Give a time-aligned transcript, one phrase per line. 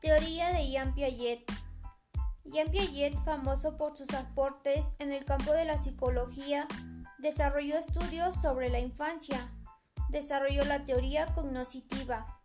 [0.00, 1.44] teoría de Jean Piaget.
[2.44, 6.66] Jean Piaget, famoso por sus aportes en el campo de la psicología,
[7.18, 9.52] desarrolló estudios sobre la infancia.
[10.08, 12.40] Desarrolló la teoría cognoscitiva.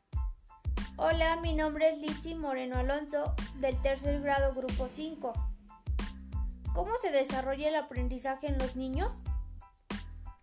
[0.97, 5.31] Hola, mi nombre es Litsi Moreno Alonso, del tercer grado grupo 5.
[6.73, 9.21] ¿Cómo se desarrolla el aprendizaje en los niños?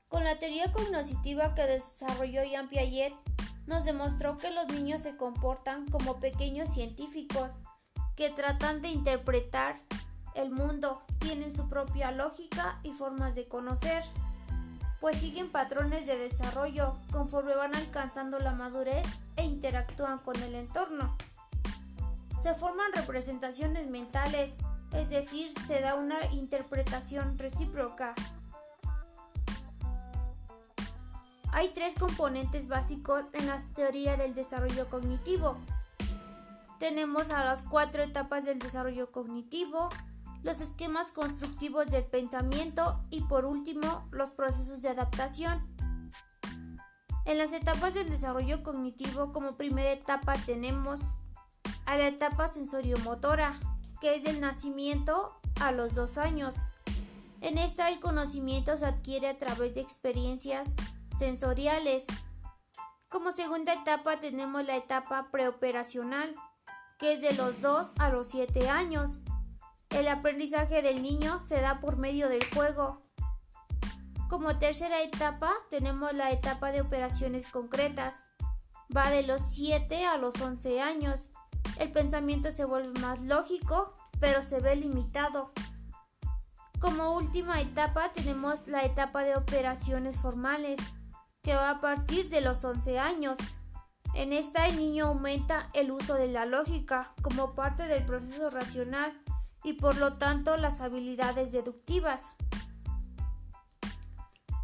[0.08, 3.12] Con la teoría cognoscitiva que desarrolló Jean Piaget,
[3.66, 7.58] nos demostró que los niños se comportan como pequeños científicos
[8.16, 9.76] que tratan de interpretar
[10.34, 14.02] el mundo, tienen su propia lógica y formas de conocer,
[15.00, 21.16] pues siguen patrones de desarrollo conforme van alcanzando la madurez e interactúan con el entorno.
[22.38, 24.58] Se forman representaciones mentales,
[24.92, 28.14] es decir, se da una interpretación recíproca
[31.62, 35.56] Hay tres componentes básicos en la teoría del desarrollo cognitivo.
[36.80, 39.88] Tenemos a las cuatro etapas del desarrollo cognitivo,
[40.42, 45.62] los esquemas constructivos del pensamiento y por último los procesos de adaptación.
[47.26, 51.12] En las etapas del desarrollo cognitivo como primera etapa tenemos
[51.86, 53.60] a la etapa sensoriomotora,
[54.00, 56.56] que es del nacimiento a los dos años.
[57.40, 60.74] En esta el conocimiento se adquiere a través de experiencias
[61.12, 62.06] sensoriales.
[63.08, 66.34] Como segunda etapa tenemos la etapa preoperacional,
[66.98, 69.20] que es de los 2 a los 7 años.
[69.90, 73.02] El aprendizaje del niño se da por medio del juego.
[74.28, 78.24] Como tercera etapa tenemos la etapa de operaciones concretas.
[78.96, 81.28] Va de los 7 a los 11 años.
[81.78, 85.52] El pensamiento se vuelve más lógico, pero se ve limitado.
[86.80, 90.80] Como última etapa tenemos la etapa de operaciones formales,
[91.42, 93.38] que va a partir de los 11 años.
[94.14, 99.20] En esta el niño aumenta el uso de la lógica como parte del proceso racional
[99.64, 102.32] y por lo tanto las habilidades deductivas.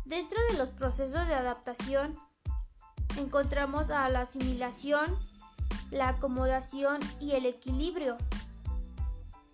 [0.04, 2.18] Dentro de los procesos de adaptación
[3.16, 5.16] encontramos a la asimilación,
[5.90, 8.16] la acomodación y el equilibrio.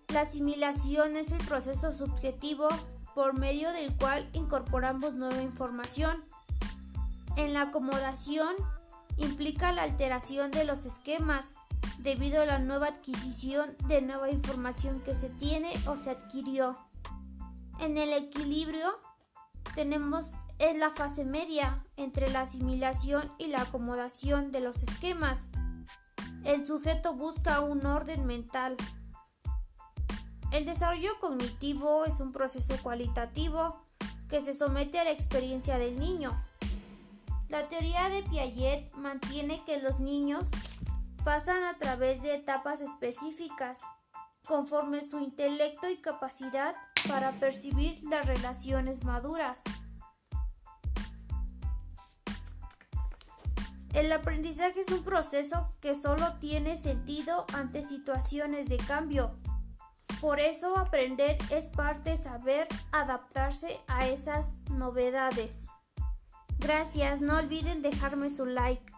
[0.09, 2.67] La asimilación es el proceso subjetivo
[3.15, 6.23] por medio del cual incorporamos nueva información
[7.35, 8.55] en la acomodación
[9.17, 11.55] implica la alteración de los esquemas
[11.99, 16.77] debido a la nueva adquisición de nueva información que se tiene o se adquirió.
[17.79, 18.99] En el equilibrio
[19.75, 25.49] tenemos es la fase media entre la asimilación y la acomodación de los esquemas.
[26.45, 28.77] El sujeto busca un orden mental.
[30.51, 33.83] El desarrollo cognitivo es un proceso cualitativo
[34.29, 36.41] que se somete a la experiencia del niño
[37.49, 40.49] la teoría de Piaget mantiene que los niños
[41.23, 43.81] pasan a través de etapas específicas
[44.47, 46.75] conforme su intelecto y capacidad
[47.07, 49.63] para percibir las relaciones maduras.
[53.93, 59.39] El aprendizaje es un proceso que solo tiene sentido ante situaciones de cambio.
[60.19, 65.69] Por eso aprender es parte saber adaptarse a esas novedades.
[66.59, 68.94] Gracias, no olviden dejarme su like.